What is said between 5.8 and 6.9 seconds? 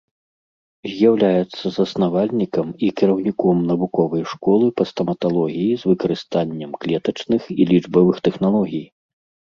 з выкарыстаннем